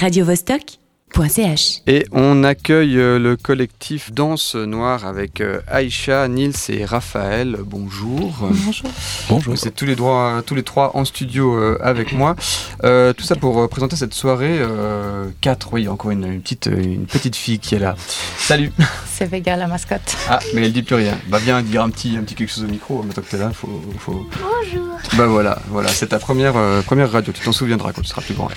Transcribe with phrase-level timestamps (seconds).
[0.00, 1.82] radiovostok.ch.
[1.86, 7.58] Et on accueille euh, le collectif Danse Noire avec euh, Aïcha, Nils et Raphaël.
[7.66, 8.34] Bonjour.
[8.40, 8.90] Bonjour.
[9.28, 9.54] Bonjour.
[9.54, 12.34] Vous êtes tous les, droits, tous les trois en studio euh, avec moi.
[12.82, 14.58] Euh, tout ça pour présenter cette soirée.
[14.58, 17.94] Euh, 4, oui, encore une, une petite, une petite fille qui est là.
[18.38, 18.72] Salut.
[19.06, 20.16] C'est Vega la mascotte.
[20.30, 21.18] Ah, mais elle dit plus rien.
[21.28, 23.02] Bah viens dire un petit, un petit quelque chose au micro.
[23.02, 24.26] Maintenant que t'es là, faut, faut...
[24.40, 24.86] Bonjour.
[25.14, 27.32] Bah voilà, voilà, c'est ta première, euh, première radio.
[27.32, 28.48] Tu t'en souviendras quand tu seras plus grand.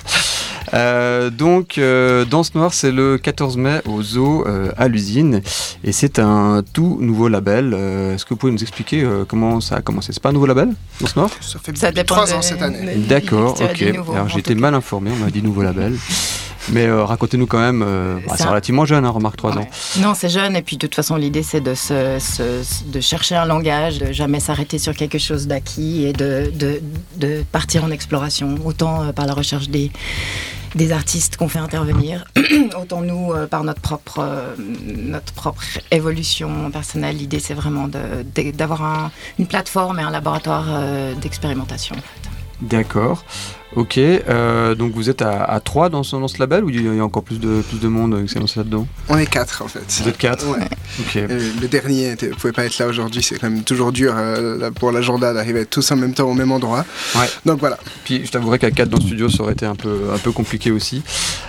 [0.74, 5.40] Euh, donc, euh, Danse Noire, c'est le 14 mai au Zoo euh, à l'usine.
[5.84, 7.72] Et c'est un tout nouveau label.
[7.74, 10.32] Euh, Est-ce que vous pouvez nous expliquer euh, comment ça a commencé C'est pas un
[10.32, 10.70] nouveau label,
[11.00, 11.30] Danse Noire?
[11.40, 12.94] Ça fait Ça dépend 3 de- ans cette année.
[13.08, 13.94] D'accord, ok.
[13.94, 15.94] nouveau, Alors j'ai été mal informé, on m'a dit nouveau label.
[16.72, 19.68] Mais euh, racontez-nous quand même, euh, bah, C'est un- relativement jeune, hein, remarque 3 ans.
[20.00, 23.36] Non, c'est jeune et puis de toute façon l'idée c'est de, se, se- de chercher
[23.36, 26.80] un langage, de jamais s'arrêter sur quelque chose d'acquis et de, de,
[27.16, 29.90] de partir en exploration, autant euh, par la recherche des,
[30.74, 32.24] des artistes qu'on fait intervenir,
[32.80, 37.16] autant nous euh, par notre propre, euh, notre propre évolution personnelle.
[37.16, 41.94] L'idée c'est vraiment d'avoir un- une plateforme et un laboratoire euh, d'expérimentation.
[42.68, 43.24] D'accord.
[43.76, 46.80] Ok, euh, donc vous êtes à, à 3 dans ce, dans ce label ou il
[46.94, 48.86] y a encore plus de, plus de monde qui s'est lancé là-dedans?
[49.08, 49.80] On est 4 en fait.
[50.00, 50.58] Vous êtes 4 Ouais.
[51.16, 54.70] Euh, Le dernier était- pouvait pas être là aujourd'hui, c'est quand même toujours dur euh,
[54.70, 56.84] pour l'agenda d'arriver tous en même temps au même endroit.
[57.16, 57.26] Ouais.
[57.46, 57.76] Donc voilà.
[58.04, 60.30] Puis je t'avouerai qu'à 4 dans le studio, ça aurait été un peu, un peu
[60.30, 61.02] compliqué aussi.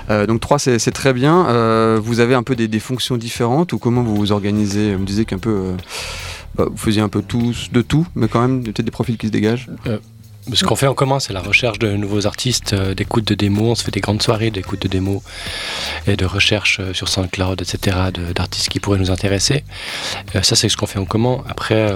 [0.09, 1.45] Euh, donc 3, c'est très bien.
[1.49, 4.95] Euh, vous avez un peu des, des fonctions différentes ou comment vous vous organisez?
[4.95, 5.51] Vous me disiez qu'un peu.
[5.51, 5.73] euh,
[6.55, 9.27] bah, vous faisiez un peu tous de tout, mais quand même peut-être des profils qui
[9.27, 9.69] se dégagent.
[10.53, 13.71] Ce qu'on fait en commun, c'est la recherche de nouveaux artistes, euh, d'écoute de démos.
[13.71, 15.23] On se fait des grandes soirées d'écoute de démos
[16.05, 17.97] et de recherche euh, sur SoundCloud, etc.,
[18.35, 19.63] d'artistes qui pourraient nous intéresser.
[20.35, 21.43] Euh, ça, c'est ce qu'on fait en commun.
[21.49, 21.91] Après,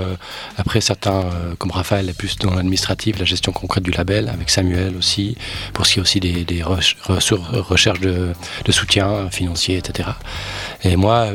[0.57, 1.25] après certains,
[1.57, 5.37] comme Raphaël, est plus dans l'administratif, la gestion concrète du label, avec Samuel aussi,
[5.73, 8.33] pour ce qui est aussi des, recherches de,
[8.69, 10.09] soutien financier, etc.
[10.83, 11.27] Et moi,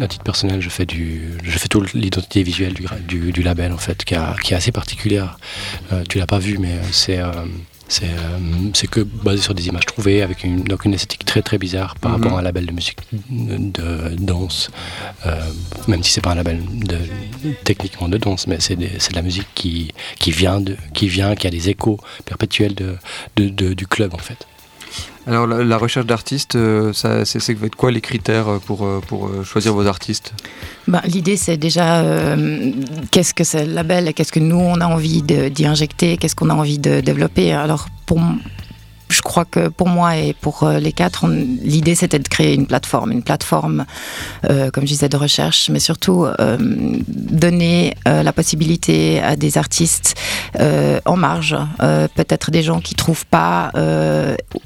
[0.00, 2.74] à titre personnel, je fais, du, je fais toute l'identité visuelle
[3.06, 5.38] du, label, en fait, qui, qui est assez particulière.
[6.08, 7.30] Tu l'as pas vu, mais euh, c'est euh,
[7.88, 8.38] c'est euh,
[8.72, 11.96] c'est que basé sur des images trouvées avec une donc une esthétique très très bizarre
[11.96, 12.22] par Mhm.
[12.22, 12.98] rapport à un label de musique
[13.30, 14.70] de danse,
[15.26, 15.50] euh,
[15.88, 16.98] même si c'est pas un label de
[17.64, 21.46] techniquement de danse, mais c'est de la musique qui qui vient de qui vient qui
[21.46, 22.96] a des échos perpétuels de,
[23.36, 24.46] de- de- du club en fait.
[25.26, 29.86] Alors la, recherche d'artistes, euh, c'est quoi les critères euh, pour, euh, pour choisir vos
[29.86, 30.34] artistes?
[30.86, 32.04] Ben, L'idée, c'est déjà
[33.10, 36.50] qu'est-ce que c'est le label qu'est-ce que nous, on a envie d'y injecter, qu'est-ce qu'on
[36.50, 37.52] a envie de développer.
[37.52, 38.20] Alors, pour,
[39.14, 42.66] je crois que pour moi et pour euh, les quatre, l'idée, c'était de créer une
[42.66, 43.12] plateforme.
[43.12, 43.84] Une plateforme,
[44.50, 46.56] euh, comme je disais, de recherche, mais surtout euh,
[47.06, 50.14] donner la possibilité à des artistes
[50.58, 51.56] en marge,
[52.14, 53.70] peut-être des gens qui trouvent pas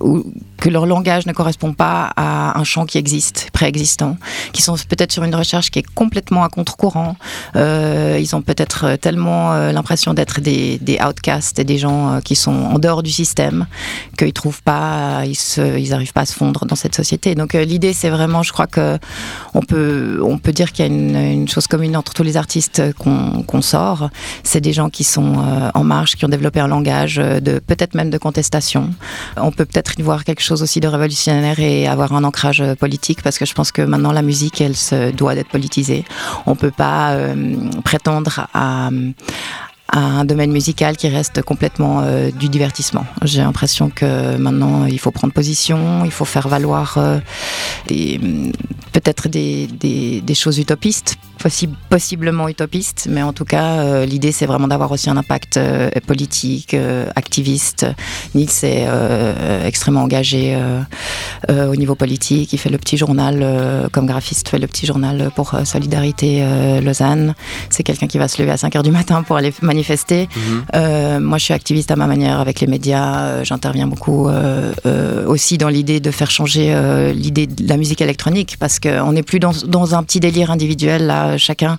[0.01, 0.25] ou
[0.59, 4.17] que leur langage ne correspond pas à un champ qui existe, préexistant,
[4.53, 7.17] qui sont peut-être sur une recherche qui est complètement à contre-courant.
[7.55, 13.03] Ils ont peut-être tellement l'impression d'être des, outcasts et des gens qui sont en dehors
[13.03, 13.67] du système
[14.17, 17.34] qu'ils trouvent pas, ils se, ils arrivent pas à se fondre dans cette société.
[17.34, 18.99] Donc euh, l'idée, c'est vraiment, je crois que
[19.53, 22.82] on peut, on peut dire qu'il y a une, chose commune entre tous les artistes
[22.99, 24.10] qu'on qu'on sort.
[24.44, 27.59] C'est des gens qui sont euh, en marche, qui ont développé un langage euh, de
[27.59, 28.91] peut-être même de contestation.
[29.37, 33.22] On peut peut-être y voir quelque chose aussi de révolutionnaire et avoir un ancrage politique
[33.22, 36.05] parce que je pense que maintenant la musique, elle se doit d'être politisée.
[36.47, 37.16] On peut pas
[37.84, 38.91] prétendre à
[39.91, 43.06] un domaine musical qui reste complètement euh, du divertissement.
[43.22, 47.19] J'ai l'impression que maintenant il faut prendre position, il faut faire valoir euh,
[48.93, 54.32] peut-être des, des, des choses utopistes, possi- possiblement utopistes, mais en tout cas euh, l'idée
[54.32, 57.87] c'est vraiment d'avoir aussi un impact euh, politique, euh, activiste.
[58.34, 58.87] Nils est
[59.65, 60.56] extrêmement engagé
[61.49, 65.54] au niveau politique, il fait le petit journal comme graphiste, fait le petit journal pour
[65.65, 66.44] Solidarité
[66.82, 67.34] Lausanne.
[67.70, 70.28] C'est quelqu'un qui va se lever à 5h du matin pour aller manifester.
[70.75, 73.43] Euh, moi, je suis activiste à ma manière avec les médias.
[73.44, 74.28] J'interviens beaucoup
[75.26, 76.75] aussi dans l'idée de faire changer
[77.15, 81.06] l'idée de la musique électronique parce qu'on n'est plus dans, dans un petit délire individuel.
[81.06, 81.77] Là, chacun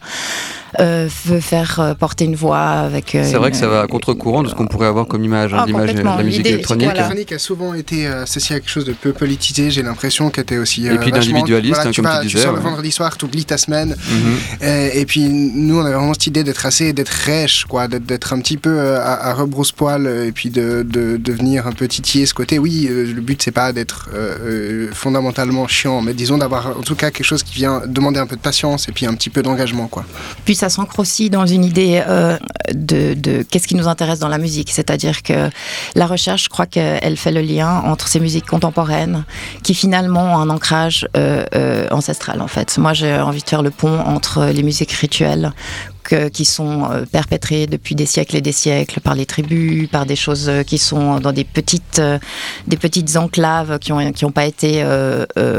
[0.79, 3.15] euh, veut faire euh, porter une voix avec.
[3.15, 5.23] euh, C'est vrai une- que ça va à contre-courant de ce qu'on pourrait avoir comme
[5.23, 6.17] image, hein, Ah, l'image de complètement.
[6.17, 6.83] la musique électronique.
[6.85, 6.99] voilà.
[7.01, 10.39] L'électronique a souvent été euh, associée à quelque chose de peu politisé, j'ai l'impression, qui
[10.39, 10.85] était aussi.
[10.85, 12.63] Et euh, puis d'individualiste, voilà, hein, tu comme vas- tu Tu disais, sors le ouais.
[12.63, 13.95] vendredi soir, tu oublies ta semaine.
[14.09, 14.35] Mhm.
[14.63, 18.33] Euh, et puis nous, on avait vraiment cette idée d'être assez, d'être rêche, quoi, d'être,
[18.33, 21.71] un petit peu euh, à, à rebrousse-poil, euh, et puis de, de, de venir un
[21.71, 22.59] peu titiller ce côté.
[22.59, 26.81] Oui, euh, le but c'est pas d'être euh, euh, fondamentalement chiant, mais disons d'avoir en
[26.81, 29.29] tout cas quelque chose qui vient demander un peu de patience et puis un petit
[29.29, 30.03] peu d'engagement, quoi.
[30.45, 32.37] Puis ça s'ancre aussi dans une idée euh,
[32.73, 34.71] de, qu'est-ce qui nous intéresse dans la musique.
[34.71, 35.49] C'est-à-dire que
[35.95, 39.23] la recherche, je crois qu'elle fait le lien entre ces musiques contemporaines
[39.63, 42.77] qui finalement ont un ancrage euh, euh, ancestral en fait.
[42.77, 45.53] Moi, j'ai envie de faire le pont entre les musiques rituelles
[46.31, 50.15] qui sont euh, perpétrées depuis des siècles et des siècles par les tribus, par des
[50.15, 52.19] choses euh, qui sont dans des petites, euh,
[52.67, 54.83] des petites enclaves qui n'ont qui pas été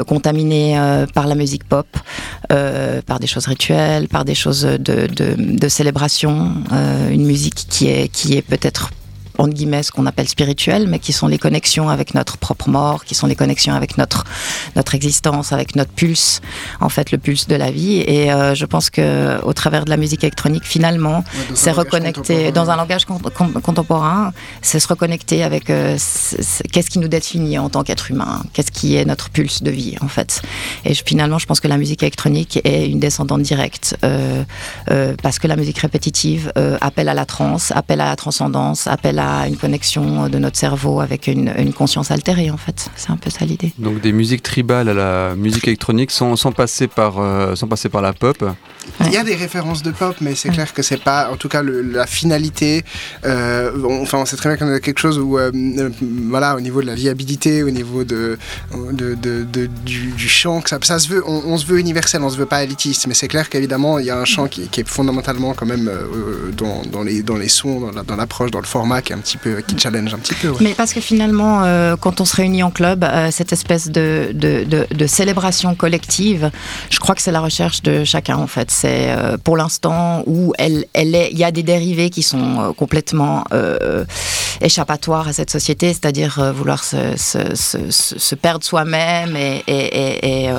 [0.06, 0.78] contaminées
[1.14, 1.86] par la musique pop,
[2.48, 6.52] par des choses rituelles, par des choses de, de, de célébration,
[7.10, 8.90] une musique qui est, qui est peut-être
[9.40, 13.04] entre guillemets, ce qu'on appelle spirituel, mais qui sont les connexions avec notre propre mort,
[13.04, 14.24] qui sont les connexions avec notre,
[14.76, 16.40] notre existence, avec notre pulse,
[16.80, 18.00] en fait, le pulse de la vie.
[18.06, 22.70] Et euh, je pense que au travers de la musique électronique, finalement, c'est reconnecter dans
[22.70, 25.96] un langage contemporain, c'est se reconnecter avec euh,
[26.72, 29.96] qu'est-ce qui nous définit en tant qu'être humain, qu'est-ce qui est notre pulse de vie,
[30.02, 30.42] en fait.
[30.84, 34.44] Et finalement, je pense que la musique électronique est une descendante directe, euh,
[35.22, 39.29] parce que la musique répétitive appelle à la transe, appelle à la transcendance, appelle à
[39.48, 42.90] une connexion de notre cerveau avec une, conscience altérée en fait.
[42.96, 43.72] C'est un peu ça l'idée.
[43.78, 48.02] Donc des musiques tribales à la musique électronique sans, passer, par, euh, sans passer par
[48.02, 48.44] la pop.
[49.06, 51.48] Il y a des références de pop, mais c'est clair que c'est pas, en tout
[51.48, 52.84] cas, la finalité.
[53.24, 53.72] Euh,
[54.02, 55.50] enfin, on sait très bien qu'on a quelque chose où, euh,
[56.28, 58.38] voilà, au niveau de la viabilité, au niveau de,
[58.92, 62.36] de, de, du, chant, que ça, ça se veut, on, se veut universel, on se
[62.36, 65.54] veut pas élitiste, mais c'est clair qu'évidemment, il y a un chant qui, est fondamentalement
[65.54, 65.90] quand même
[66.56, 69.60] dans, dans, les, dans les sons, dans l'approche, dans, le format qui un petit peu,
[69.60, 70.52] qui challenge un petit peu.
[70.60, 74.30] Mais parce que finalement, euh, quand on se réunit en club, euh, cette espèce de,
[74.32, 76.50] de, de, célébration collective,
[76.90, 78.69] je crois que c'est la recherche de chacun en fait.
[78.72, 82.72] C'est euh, pour l'instant où elle, elle est, il y a des dérivés qui sont
[82.76, 83.44] complètement
[84.60, 90.50] échappatoires à cette société, c'est-à-dire vouloir se, perdre soi-même et,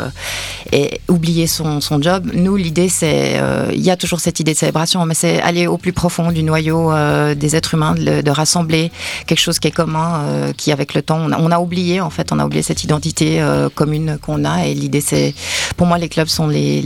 [1.07, 2.29] oublier son, son job.
[2.33, 3.39] Nous, l'idée, c'est,
[3.73, 6.43] il y a toujours cette idée de célébration, mais c'est aller au plus profond du
[6.43, 6.91] noyau
[7.35, 8.91] des êtres humains, de, rassembler
[9.27, 12.31] quelque chose qui est commun, euh, qui avec le temps, on a, oublié en fait,
[12.31, 14.65] on a oublié cette identité euh, commune qu'on a.
[14.65, 15.33] Et l'idée, c'est,
[15.77, 16.81] pour moi, les clubs sont les,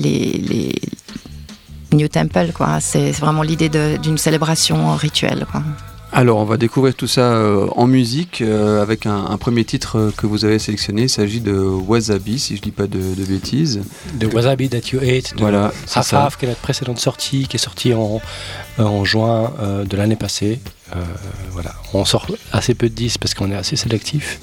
[1.95, 2.79] New Temple, quoi.
[2.79, 5.61] C'est vraiment l'idée d'une célébration rituelle, quoi.
[6.11, 10.45] Alors, on va découvrir tout ça euh, en musique avec un, premier titre que vous
[10.45, 11.03] avez sélectionné.
[11.03, 13.81] Il s'agit de Wasabi, si je dis pas de, bêtises.
[14.13, 17.59] De Wasabi That You Hate, de voilà, Afaf, qui est notre précédente sortie, qui est
[17.59, 18.21] sortie en,
[18.77, 19.51] en juin
[19.85, 20.61] de l'année passée.
[20.93, 21.03] Euh,
[21.51, 21.73] voilà.
[21.93, 24.39] On sort assez peu de disques parce qu'on est assez sélectif.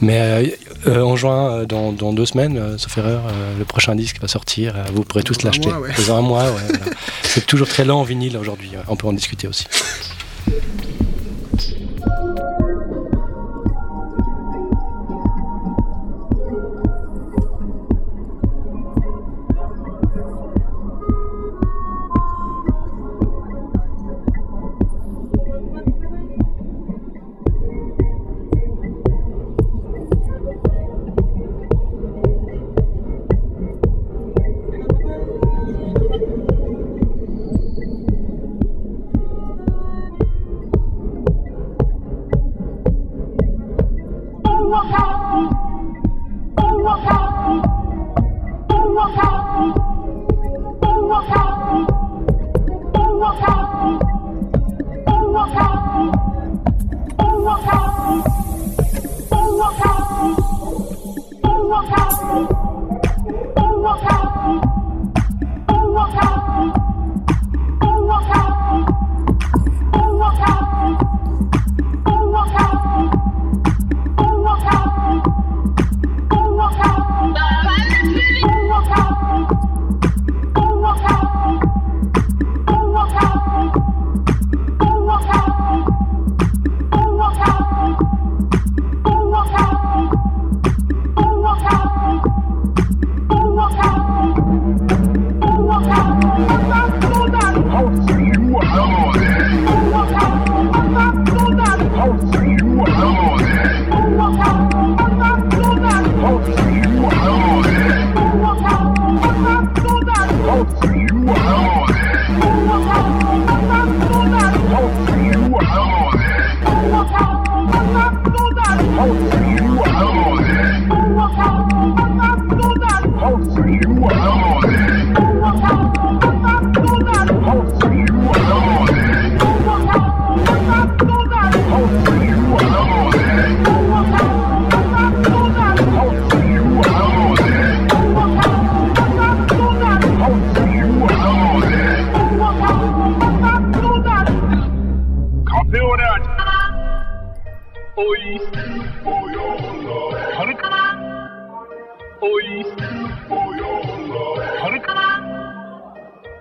[0.00, 3.22] Mais euh, euh, en juin, dans, deux semaines, sauf erreur,
[3.58, 4.74] le prochain disque va sortir.
[4.92, 5.70] vous pourrez tous l'acheter.
[6.08, 6.46] Dans un mois,
[7.22, 8.72] C'est toujours très lent en vinyle aujourd'hui.
[8.88, 9.66] On peut en discuter aussi.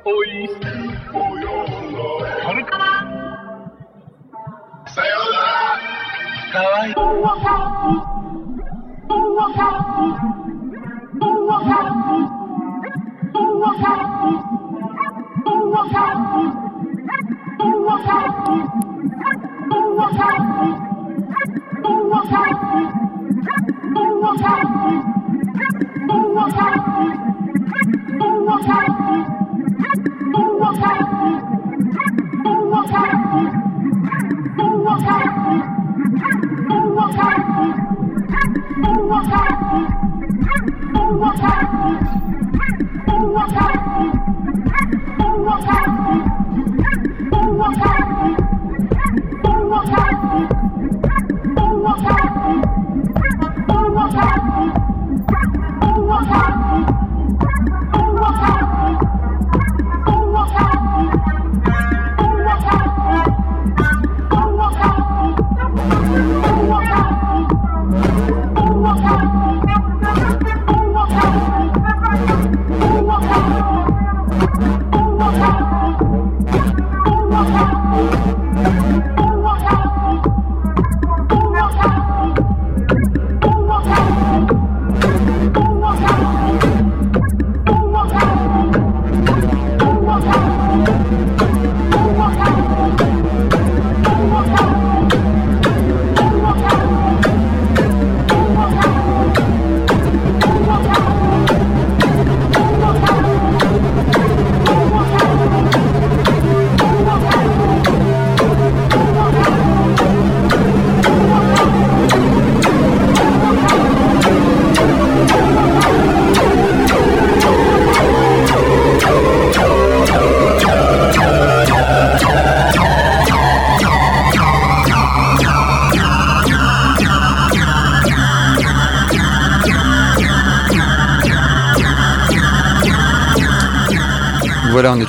[0.05, 0.49] おい。
[1.13, 1.49] およ
[2.43, 2.77] はるか
[4.87, 5.93] さようなら。
[6.51, 8.12] かわいい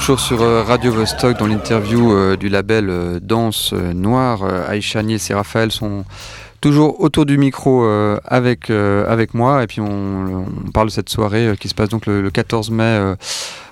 [0.04, 4.44] toujours sur euh, Radio Vostok dans l'interview euh, du label euh, Danse Noire.
[4.68, 6.04] Aïcha, Niels et Raphaël sont
[6.60, 7.88] toujours autour du micro
[8.26, 10.44] avec, avec moi et puis on,
[10.74, 13.14] parle de cette soirée qui se passe donc le, le 14 mai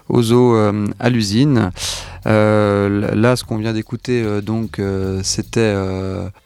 [0.09, 0.57] au zoo
[0.99, 1.71] à l'usine.
[2.27, 5.75] Euh, là, ce qu'on vient d'écouter, euh, donc, euh, c'était.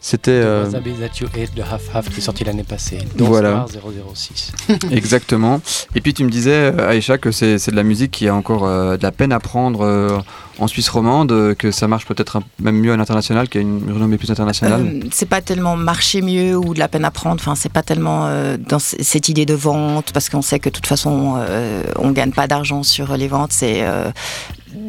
[0.01, 2.99] c'était de Half Half qui est sorti l'année passée.
[3.19, 3.67] voilà.
[4.15, 4.53] 006.
[4.91, 5.61] Exactement.
[5.95, 9.03] Et puis tu me disais, Aïcha, que c'est de la musique qui a encore de
[9.03, 10.25] la peine à prendre
[10.59, 14.17] en Suisse romande, que ça marche peut-être même mieux à l'international, qui a une renommée
[14.17, 17.73] plus internationale C'est pas tellement marcher mieux ou de la peine à prendre, enfin, c'est
[17.73, 18.29] pas tellement
[18.59, 21.39] dans cette idée de vente, parce qu'on sait que de toute façon,
[21.97, 23.85] on gagne pas d'argent sur les ventes, c'est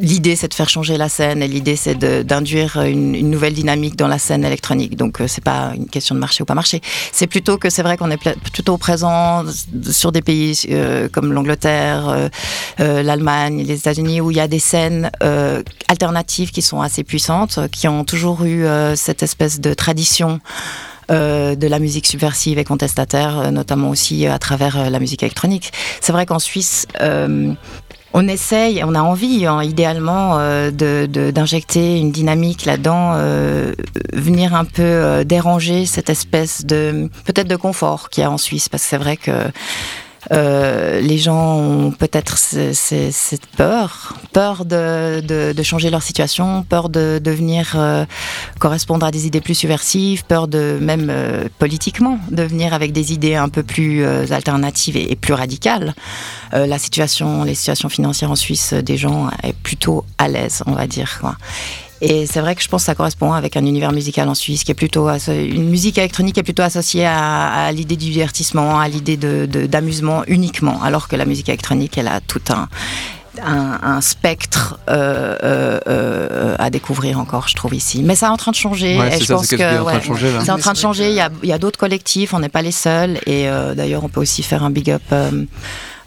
[0.01, 4.07] l'idée c'est de faire changer la scène et l'idée c'est d'induire une, nouvelle dynamique dans
[4.07, 4.95] la scène électronique.
[4.95, 6.81] Donc euh, c'est pas une question de marcher ou pas marcher.
[7.11, 9.43] C'est plutôt que c'est vrai qu'on est plutôt présent
[9.89, 12.29] sur des pays euh, comme l'Angleterre,
[12.79, 15.11] euh, l'Allemagne, les États-Unis où il y a des scènes
[15.87, 18.65] alternatives qui sont assez puissantes, qui ont toujours eu
[18.95, 20.39] cette espèce de tradition.
[21.09, 25.71] De la musique subversive et contestataire, notamment aussi à travers la musique électronique.
[26.01, 26.85] C'est vrai qu'en Suisse,
[28.13, 33.73] on essaye, on a envie, hein, idéalement, euh, d'injecter une dynamique là-dedans, euh,
[34.13, 38.37] venir un peu euh, déranger cette espèce de peut-être de confort qu'il y a en
[38.37, 39.31] Suisse, parce que c'est vrai que
[40.31, 47.73] euh, les gens ont peut-être cette peur, peur de, changer leur situation, peur de devenir
[47.75, 48.05] euh,
[48.59, 53.13] correspondre à des idées plus subversives, peur de même euh, politiquement de venir avec des
[53.13, 55.93] idées un peu plus alternatives et, plus radicales.
[56.53, 60.87] La situation, les situations financières en Suisse des gens est plutôt à l'aise, on va
[60.87, 61.21] dire.
[62.01, 64.63] Et c'est vrai que je pense que ça correspond avec un univers musical en Suisse
[64.63, 68.79] qui est plutôt une musique électronique qui est plutôt associée à, à l'idée du divertissement,
[68.79, 72.67] à l'idée d'amusement de, de, uniquement, alors que la musique électronique, elle a tout un
[73.43, 78.01] un, un, spectre euh, euh, euh, à découvrir encore, je trouve ici.
[78.03, 78.97] Mais c'est en train de changer.
[78.97, 81.09] Ouais, et je ça, pense que c'est ouais, en train de changer.
[81.09, 82.33] Il y a, il y a d'autres collectifs.
[82.33, 83.19] On n'est pas les seuls.
[83.25, 85.03] Et euh, d'ailleurs, on peut aussi faire un big up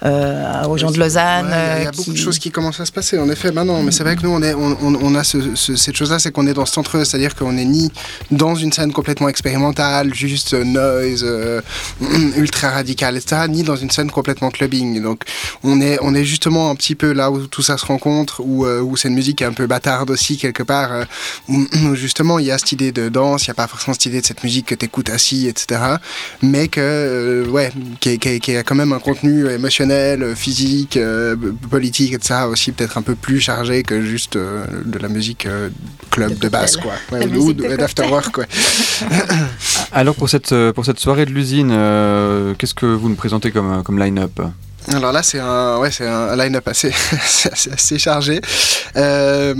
[0.04, 1.46] euh, aux gens de Lausanne.
[1.48, 3.18] Il y a- il y a, euh, beaucoup de choses qui commencent à se passer,
[3.18, 3.82] en effet, maintenant.
[3.82, 6.18] Mais c'est vrai que nous, on, est, on, on- on a ce- ce- cette chose-là,
[6.18, 7.90] c'est qu'on est dans ce centre, c'est-à-dire qu'on est ni
[8.30, 11.60] dans une scène complètement expérimentale, juste euh, noise, euh,
[12.36, 15.02] ultra radicale, etc., ni dans une scène complètement clubbing.
[15.02, 15.22] Donc,
[15.62, 18.64] on est, on est justement un petit peu là où tout ça se rencontre, où,
[18.66, 20.90] euh, où c'est une musique un peu bâtarde aussi, quelque part,
[21.48, 21.54] où,
[21.84, 24.06] où justement il y a cette idée de danse, il n'y a pas forcément cette
[24.06, 25.80] idée de cette musique que tu écoutes assis, etc.,
[26.42, 31.36] mais que, ouais, qui, qui- qui a quand même un contenu émotionnel, euh, physique, euh,
[31.70, 35.68] politique, etc., aussi peut-être un peu plus chargé que juste euh, de la musique euh,
[36.10, 36.92] club de, De base, quoi.
[37.36, 38.44] Ou d'afterwork, quoi.
[39.92, 43.82] Alors pour cette, pour cette soirée de l'usine, euh, qu'est-ce que vous nous présentez comme,
[43.82, 44.40] comme line-up?
[44.92, 46.92] Alors là, c'est un, ouais, c'est un line-up assez,
[47.72, 48.40] assez, chargé.
[48.96, 49.54] Euh,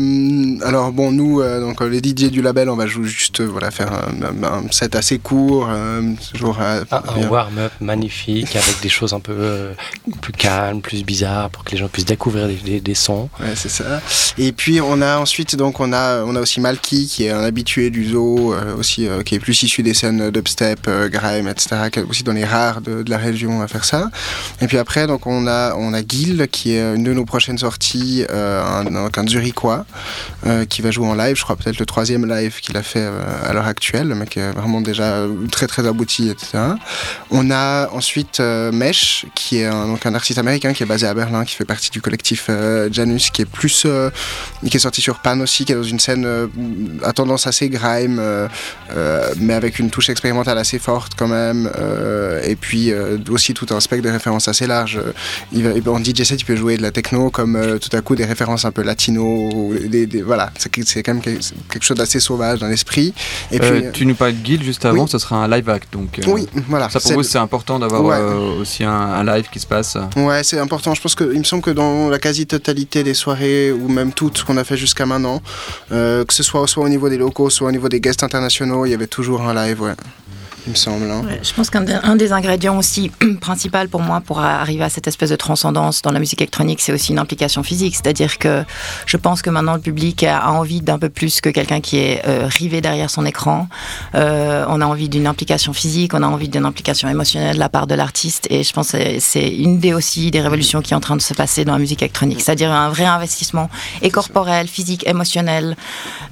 [0.65, 3.93] alors bon, nous, euh, donc les DJ du label, on va juste, euh, voilà, faire
[3.93, 9.21] un, set assez court, euh, toujours euh, Ah, un warm-up magnifique avec des choses un
[9.21, 9.73] peu euh,
[10.21, 13.29] plus calmes, plus bizarres pour que les gens puissent découvrir des, des- des sons.
[13.39, 14.01] Ouais, c'est ça.
[14.37, 17.45] Et puis on a ensuite donc on a on a aussi Malky qui est un
[17.45, 21.47] habitué du zoo, euh, aussi euh, qui est plus issu des scènes dubstep, euh, grime,
[21.47, 21.89] etc.
[21.93, 24.11] Qui est aussi dans les rares de, de la région à faire ça.
[24.61, 27.59] Et puis après donc on a on a Gil qui est une de nos prochaines
[27.59, 29.85] sorties, euh, un, donc Zurichois
[30.47, 31.37] euh, qui va jouer en live.
[31.37, 34.41] Je crois peut-être le troisième live qu'il a fait euh, à l'heure actuelle, mais qui
[34.41, 36.59] est vraiment déjà très très abouti, etc.
[37.31, 41.45] On a ensuite Mesh, qui est un, donc artiste américain qui est basé à Berlin,
[41.45, 42.51] qui fait partie du collectif
[42.91, 43.87] Janus, qui est plus,
[44.67, 46.27] qui est sorti sur Pan aussi, qui est dans une scène
[47.05, 48.21] à tendance assez grime,
[49.39, 51.71] mais avec une touche expérimentale assez forte quand même,
[52.45, 52.93] et puis
[53.29, 55.00] aussi tout un spectre de références assez large.
[55.01, 58.01] Euh, va, en DJ set, il peut jouer de la techno comme euh, tout à
[58.01, 61.97] coup des références un peu latino, ou des, des- voilà, c'est quand même quelque chose
[61.97, 63.15] d'assez sauvage dans l'esprit.
[63.51, 65.09] Et puis, Euh, Tu nous parlais de Guild juste avant, oui.
[65.11, 65.93] ce sera un live act.
[65.93, 66.89] Donc, oui, voilà.
[66.91, 68.21] Ça pour vous, c'est important d'avoir Ouais.
[68.61, 69.97] aussi un, un live qui se passe.
[70.17, 70.95] Ouais, c'est important.
[70.95, 74.39] Je pense que il me semble que dans la quasi-totalité des soirées, ou même toutes
[74.39, 75.41] ce qu'on a fait jusqu'à maintenant,
[75.91, 78.91] que ce soit soit au niveau des locaux, soit au niveau des guests internationaux, il
[78.91, 79.93] y avait toujours un live, ouais.
[80.67, 81.11] Il me semble.
[81.11, 81.23] hein.
[81.27, 81.83] Ouais, je pense qu'un
[82.17, 86.19] des, ingrédients aussi principal pour moi pour arriver à cette espèce de transcendance dans la
[86.21, 87.95] musique électronique, c'est aussi une implication physique.
[87.95, 88.65] C'est-à-dire que
[89.07, 92.23] je pense que maintenant le public a envie d'un peu plus que quelqu'un qui est
[92.27, 93.69] euh, rivé derrière son écran.
[94.15, 97.69] Euh, on a envie d'une implication physique, on a envie d'une implication émotionnelle de la
[97.69, 98.47] part de l'artiste.
[98.51, 101.23] Et je pense que c'est- une des aussi des révolutions qui est en train de
[101.23, 102.41] se passer dans la musique électronique.
[102.41, 103.71] C'est-à-dire un vrai investissement
[104.03, 105.77] et corporel, physique, émotionnel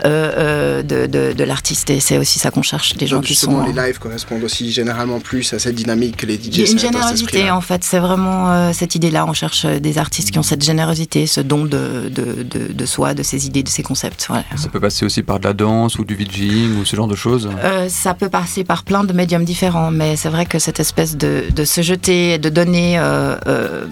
[0.05, 1.91] euh, de, de, de l'artiste.
[1.91, 3.65] Et c'est aussi ça qu'on cherche, des gens qui sont...
[3.65, 6.71] les lives correspondent aussi généralement plus à cette dynamique que les DJ Il y a
[6.71, 9.27] une générosité en fait, c'est vraiment euh, cette idée-là.
[9.27, 12.87] On cherche euh, des artistes qui ont cette générosité, ce don de, de, de, de
[12.87, 14.27] soi, de ses idées, de ses concepts.
[14.29, 14.45] voilà.
[14.57, 17.15] Ça peut passer aussi par de la danse ou du VJing ou ce genre de
[17.15, 17.49] choses.
[17.63, 21.17] Euh, ça peut passer par plein de médiums différents, mais c'est vrai que cette espèce
[21.17, 23.87] de, de se jeter, de donner euh, euh,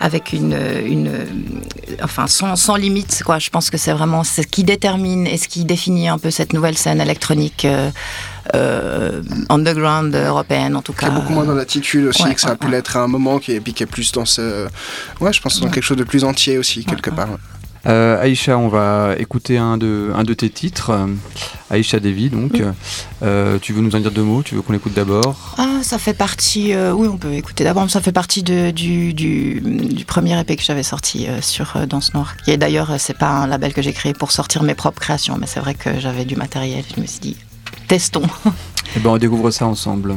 [0.00, 1.10] avec une, une,
[2.02, 3.38] enfin sans, sans limite, quoi.
[3.38, 6.52] Je pense que c'est vraiment ce qui détermine et ce qui définit un peu cette
[6.52, 7.66] nouvelle scène électronique
[8.54, 11.06] euh, underground européenne, en tout Qui cas.
[11.08, 12.72] a beaucoup moins dans l'attitude aussi, Ouais, que ça a pu ouais.
[12.72, 14.66] l'être à un moment, qui, et puis qui est plus dans ce.
[15.20, 17.28] Ouais, je pense dans quelque chose de plus entier aussi, quelque part.
[17.88, 21.06] Euh, Aïcha, on va écouter un de, un de tes titres, euh,
[21.70, 22.30] Aïcha Devi.
[22.30, 22.60] Donc,
[23.22, 24.42] Euh, tu veux nous en dire deux mots?
[24.42, 25.54] Tu veux qu'on l'écoute d'abord?
[25.56, 26.74] Ah, ça fait partie.
[26.74, 27.88] euh, oui, on peut écouter d'abord.
[27.88, 31.86] Ça fait partie de- du, du, du premier EP que j'avais sorti euh, sur euh,
[31.86, 32.34] Danse Noire.
[32.44, 35.38] Qui est d'ailleurs, c'est pas un label que j'ai créé pour sortir mes propres créations,
[35.40, 36.82] mais c'est vrai que j'avais du matériel.
[36.94, 37.36] Je me suis dit,
[37.88, 38.22] testons.
[38.94, 40.16] Eh ben, on découvre ça ensemble.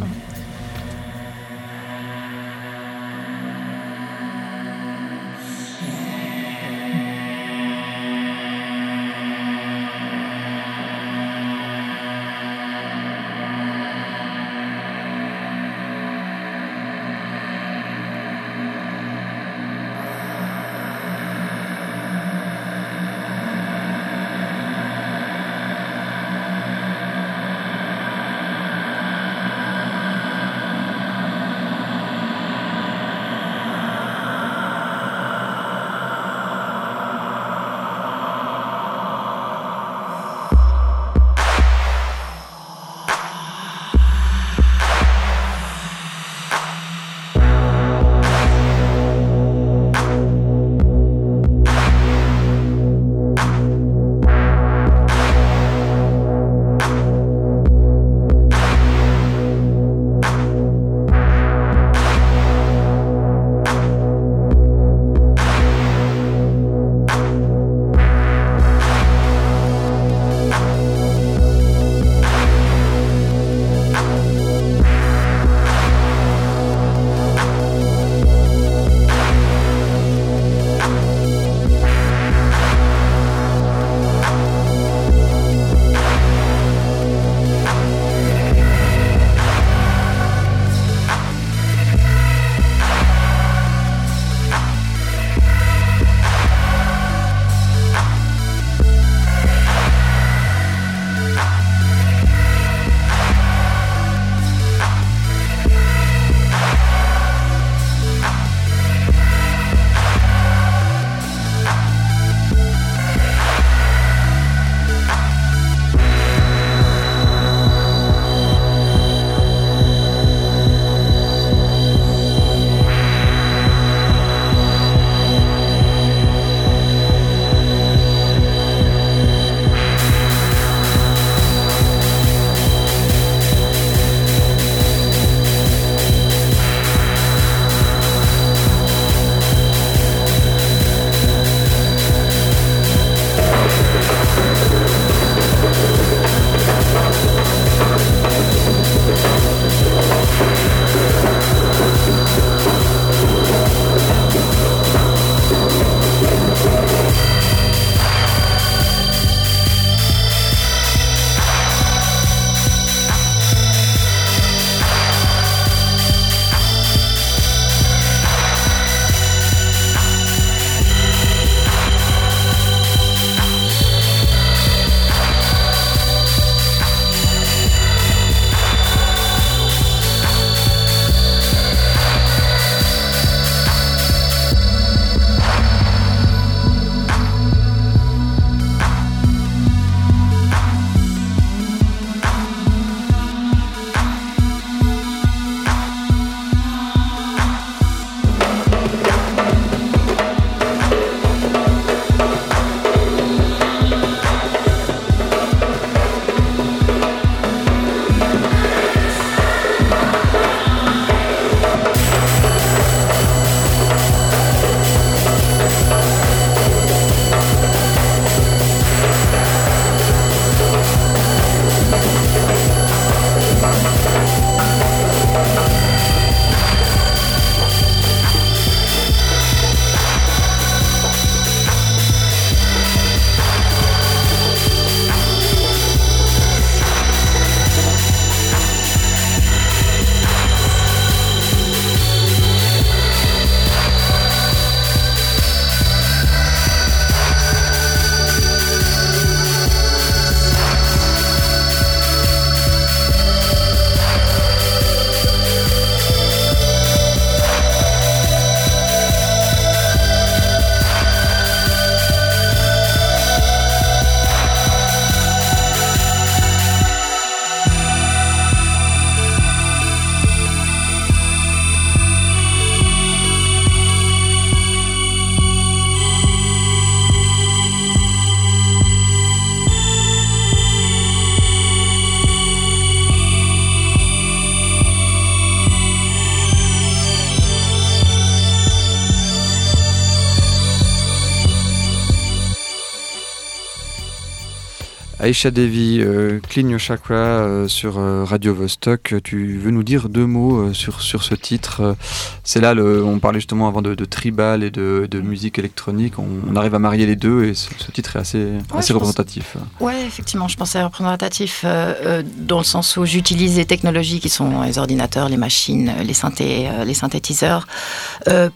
[295.21, 299.15] Aisha Devi, euh, Clean Your Chakra euh, sur euh, Radio Vostok.
[299.21, 301.97] Tu veux nous dire deux mots sur, sur ce titre
[302.45, 306.13] C'est là, le, on parlait justement avant de, tribal et de, musique électronique.
[306.19, 309.57] On, arrive à marier les deux et ce, titre est assez, assez représentatif.
[309.81, 314.77] Oui, effectivement, je pensais représentatif dans le sens où j'utilise les technologies qui sont les
[314.77, 317.67] ordinateurs, les machines, les, synthés, les synthétiseurs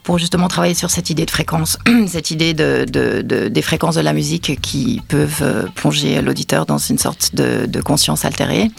[0.03, 2.85] pour justement travailler sur cette idée de fréquence, cette idée de,
[3.49, 8.69] des fréquences de la musique qui peuvent plonger l'auditeur dans une sorte de, conscience altérée.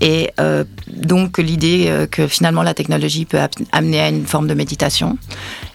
[0.00, 3.40] Et euh, donc l'idée euh, que finalement la technologie peut
[3.72, 5.18] amener à une forme de méditation.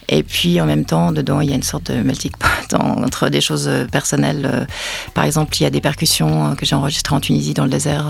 [0.08, 3.28] Et puis en même temps, dedans, il y a une sorte de melting pot entre
[3.28, 4.66] des choses euh, personnelles.
[5.12, 8.06] Par exemple, il y a des percussions que j'ai enregistrées en Tunisie dans le désert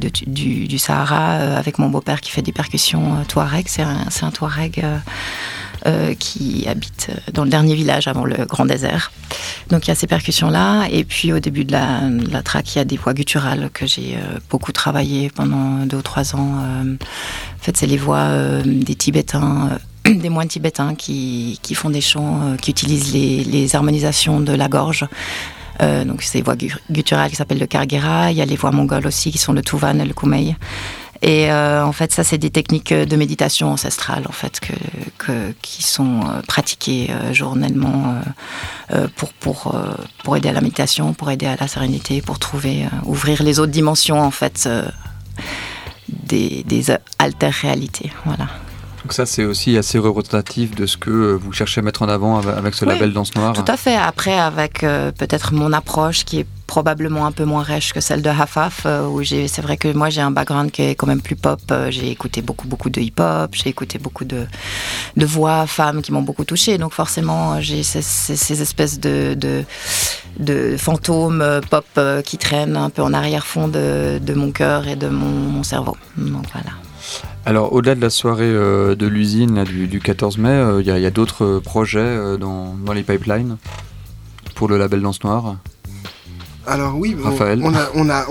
[0.00, 3.66] du, Sahara avec mon beau-père qui fait des percussions Touareg.
[3.68, 4.82] C'est un, un Touareg
[6.18, 9.12] qui habite dans le dernier village avant le grand désert.
[9.70, 10.86] Donc il y a ces percussions-là.
[10.90, 13.86] Et puis au début de la, la track, il y a des voix gutturales que
[13.86, 16.54] j'ai euh, beaucoup travaillé pendant deux ou trois ans.
[16.60, 18.28] Euh, en fait, c'est les voix
[18.64, 24.52] des Tibétains des moines tibétains qui, qui, font des chants, qui utilisent les, harmonisations de
[24.52, 25.06] la gorge.
[25.80, 26.56] donc c'est des voix
[26.90, 28.30] gutturales qui s'appellent le Kargera.
[28.30, 30.56] Il y a les voix mongoles aussi qui sont le Tuvan et le Kumei.
[31.20, 34.60] Et euh, en fait, ça, c'est des techniques de méditation ancestrale, en fait,
[35.18, 38.14] que, qui sont euh, pratiquées euh, journellement
[39.16, 39.76] pour, pour,
[40.22, 43.72] pour aider à la méditation, pour aider à la sérénité, pour trouver, ouvrir les autres
[43.72, 44.68] dimensions, en fait,
[46.08, 46.86] des, des
[47.18, 48.12] alter-réalités.
[48.24, 48.46] Voilà.
[49.02, 52.38] Donc ça, c'est aussi assez représentatif de ce que vous cherchez à mettre en avant
[52.38, 53.52] avec ce label Danse Noire.
[53.52, 53.96] Tout à fait.
[53.96, 58.28] Après, avec peut-être mon approche qui est probablement un peu moins riche que celle de
[58.28, 61.34] Hafaf, euh, où c'est vrai que moi j'ai un background qui est quand même plus
[61.34, 61.60] pop.
[61.72, 64.46] Euh, j'ai écouté beaucoup, beaucoup de hip-hop, j'ai écouté beaucoup de,
[65.16, 66.78] voix femmes qui m'ont beaucoup touché.
[66.78, 69.64] Donc forcément, j'ai ces, espèces de,
[70.76, 71.86] fantômes euh, pop
[72.24, 75.96] qui traînent un peu en arrière-fond de, mon cœur et de mon, cerveau.
[76.16, 76.70] Donc voilà.
[77.46, 82.36] Alors, au-delà de la soirée de l'usine du, 14 mai, il y a, d'autres projets
[82.38, 83.56] dans les pipelines
[84.54, 85.56] pour le label Danse Noire?
[86.68, 88.26] Alors oui, on a, on a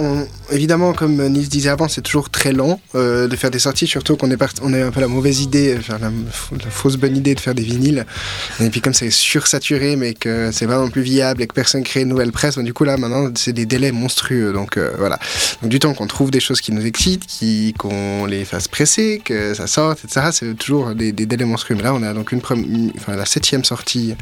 [0.51, 4.15] évidemment, comme Nils disait avant, c'est toujours très lent euh, de faire des sorties, surtout
[4.15, 6.11] qu'on est on a un peu la mauvaise idée, enfin, la,
[6.69, 8.05] fausse bonne idée de faire des vinyles.
[8.59, 11.83] Et puis comme c'est sursaturé, mais que c'est pas non plus viable et que personne
[11.83, 14.53] crée une nouvelle presse, ben, du coup là maintenant c'est des délais monstrueux.
[14.53, 15.19] Donc euh, voilà.
[15.61, 19.21] Donc du temps qu'on trouve des choses qui nous excitent, qui qu'on les fasse presser,
[19.23, 20.27] que ça sorte, etc.
[20.31, 21.75] C'est toujours des, délais monstrueux.
[21.75, 22.41] Mais là on a donc une,
[22.97, 24.15] enfin, la septième sortie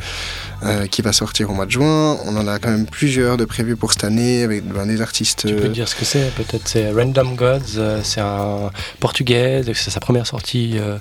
[0.66, 2.18] euh, qui va sortir au mois de juin.
[2.26, 5.48] On en a quand même plusieurs de prévues pour cette année avec ben, des artistes.
[5.48, 7.78] Tu peux dire ce que c'est Peut-être c'est Random Gods.
[7.78, 9.62] Euh, c'est un portugais.
[9.74, 10.98] C'est sa première sortie euh,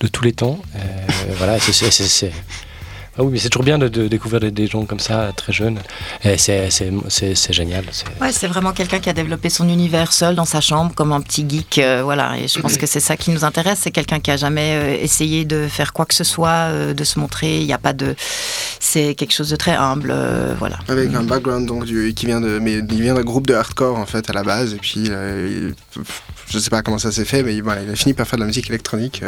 [0.00, 0.60] de tous les temps.
[1.36, 2.32] voilà, c'est
[3.18, 5.78] ah oui, mais c'est toujours bien de, découvrir des, gens comme ça, très jeunes.
[6.38, 7.84] C'est génial.
[8.20, 11.20] Ouais, c'est vraiment quelqu'un qui a développé son univers seul dans sa chambre, comme un
[11.20, 11.78] petit geek.
[11.78, 13.80] Euh, voilà, et je pense que c'est ça qui nous intéresse.
[13.82, 17.04] C'est quelqu'un qui a jamais euh, essayé de faire quoi que ce soit, euh, de
[17.04, 17.60] se montrer.
[17.60, 18.14] Il n'y a pas de.
[18.80, 20.14] C'est quelque chose de très humble.
[20.58, 20.78] voilà.
[20.88, 22.58] Avec un background donc, qui vient de.
[22.58, 24.72] Mais il vient d'un groupe de hardcore, en fait, à la base.
[24.72, 25.10] Et puis,
[26.52, 28.46] je sais pas comment ça s'est fait, mais il a fini par faire de la
[28.46, 29.22] musique électronique.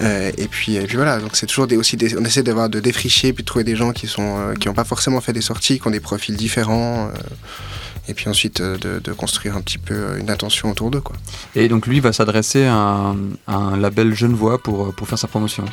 [0.00, 3.42] et, puis, et puis voilà, donc c'est toujours aussi on essaie d'avoir de fricher, puis
[3.42, 5.86] de trouver des gens qui sont euh, qui n'ont pas forcément fait des sorties, qui
[5.86, 7.08] ont des profils différents.
[7.08, 7.18] Euh,
[8.06, 11.02] et puis ensuite euh, de, construire un petit peu une attention autour d'eux.
[11.54, 13.14] Et donc lui va s'adresser à
[13.46, 15.64] un label Genevois pour, pour faire sa promotion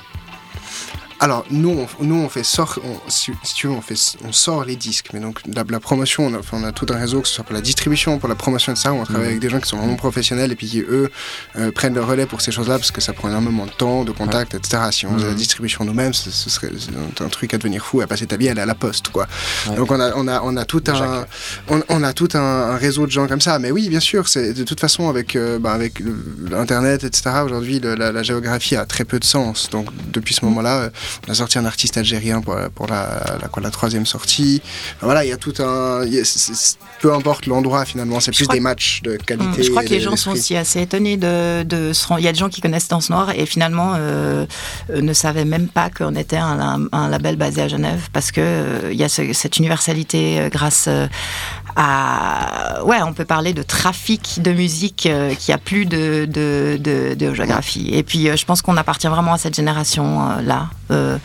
[1.21, 4.75] alors, nous, on, nous, on fait sort, si, tu veux, on, fait, on sort les
[4.75, 7.43] disques, mais donc la, promotion, on a, on a, tout un réseau, que ce soit
[7.43, 9.27] pour la distribution, pour la promotion de ça, on travaille mhm.
[9.27, 11.11] avec des gens qui sont vraiment professionnels et puis qui, eux,
[11.57, 14.11] euh, prennent le relais pour ces choses-là parce que ça prend énormément de temps, de
[14.11, 14.81] contact, etc.
[14.89, 15.37] Si on faisait la mhm.
[15.37, 16.71] distribution nous-mêmes, ce, serait
[17.19, 19.27] un truc à devenir fou, à passer ta vie à aller à la poste, quoi.
[19.75, 21.27] Donc, on a, on a, on a tout, un,
[21.67, 23.59] on, a tout un, réseau de gens comme ça.
[23.59, 26.01] Mais oui, bien sûr, c'est de toute façon, avec, euh, bah, avec
[26.49, 29.69] l'Internet, etc., aujourd'hui, la, la, géographie a très peu de sens.
[29.69, 30.89] Donc, depuis ce moment-là, euh,
[31.27, 34.61] on a sorti un artiste algérien pour, pour la, la, la, troisième sortie.
[35.01, 36.01] voilà, il y a tout un.
[37.01, 39.63] peu importe l'endroit finalement, c'est plus des matchs de qualité.
[39.63, 42.39] Je crois que les gens sont aussi assez étonnés de, de Il y a des
[42.39, 44.45] gens qui connaissent Danse Noire et finalement euh,
[44.89, 48.41] euh, ne savaient même pas qu'on était un, un, label basé à Genève parce que
[48.41, 50.89] euh, il y a cette universalité grâce
[51.75, 52.83] à.
[52.85, 57.89] Ouais, on peut parler de trafic de musique qui a plus de, de, de, géographie.
[57.93, 61.17] Et puis je pense qu'on appartient vraiment à cette génération là euh,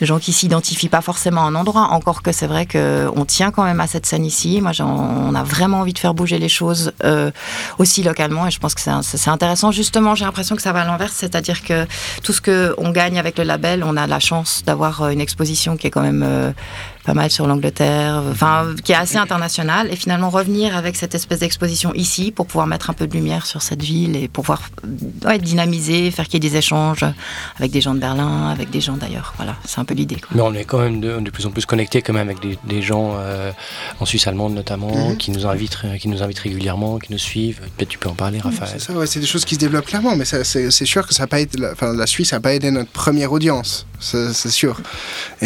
[0.00, 1.88] gens qui s'identifient pas forcément à un endroit.
[1.90, 4.60] Encore que c'est vrai que on tient quand même à cette scène ici.
[4.60, 7.30] Moi, on a vraiment envie de faire bouger les choses euh,
[7.78, 9.72] aussi localement, et je pense que c'est intéressant.
[9.72, 11.86] Justement, j'ai l'impression que ça va à l'inverse, c'est-à-dire que
[12.22, 15.76] tout ce que on gagne avec le label, on a la chance d'avoir une exposition
[15.76, 16.52] qui est quand même euh,
[17.08, 21.38] pas mal sur l'Angleterre, enfin, qui est assez international, et finalement revenir avec cette espèce
[21.38, 24.60] d'exposition ici pour pouvoir mettre un peu de lumière sur cette ville et pouvoir
[25.24, 27.06] ouais, dynamiser, faire qu'il y ait des échanges
[27.58, 29.32] avec des gens de Berlin, avec des gens d'ailleurs.
[29.38, 30.18] Voilà, c'est un peu l'idée.
[30.34, 32.58] Mais on est quand même de, de, plus en plus connectés quand même avec des,
[32.74, 33.52] des gens euh,
[34.00, 35.16] en Suisse allemande notamment, mm -hmm.
[35.16, 37.60] qui nous invitent, qui nous invitent régulièrement, qui nous suivent.
[37.72, 38.72] Peut-être tu peux en parler, Raphaël.
[38.74, 41.26] C'est ça, ouais, c'est des choses qui se développent clairement, mais c'est sûr que ça
[41.26, 43.70] pas été, la, enfin, la Suisse n'a pas aidé notre première audience,
[44.08, 44.74] c'est sûr,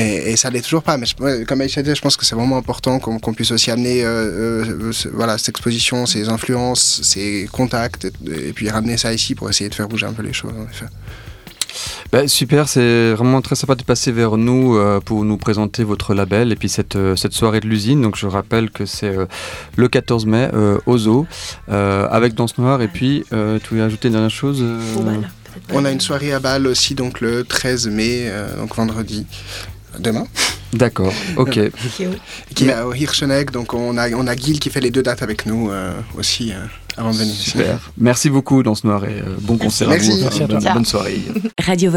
[0.00, 0.96] et, et ça l'est toujours pas.
[0.98, 1.14] Mais je,
[1.52, 4.64] comme Aïcha dit, je pense que c'est vraiment important qu'on qu puisse aussi amener euh,
[4.64, 9.50] euh, voilà, cette exposition, ses influences, ses contacts, et, et, puis ramener ça ici pour
[9.50, 10.86] essayer de faire bouger un peu les choses, en effet.
[12.12, 16.12] Bah, super, c'est vraiment très sympa de passer vers nous euh, pour nous présenter votre
[16.12, 18.02] label et puis cette, euh, cette soirée de l'usine.
[18.02, 19.26] Donc je rappelle que c'est euh,
[19.76, 20.50] le 14 mai
[20.86, 21.26] au zoo
[21.68, 22.82] avec Danse Noire.
[22.82, 24.62] Et puis tu voulais ajouter une dernière chose
[25.72, 29.26] On a une soirée à Bâle aussi, donc le 13 mai, donc vendredi.
[29.98, 30.26] Demain.
[30.72, 31.60] D'accord, ok.
[32.54, 35.22] qui est au Hirschenegg, donc on a, on a Gil qui fait les deux dates
[35.22, 35.70] avec nous
[36.16, 36.54] aussi
[36.96, 37.34] avant de venir.
[37.34, 37.92] Super.
[37.98, 40.10] Merci beaucoup, Danse Noire, et bon concert Merci.
[40.12, 40.22] à vous.
[40.22, 41.20] Merci bonne, bonne soirée.
[41.62, 41.92] Radio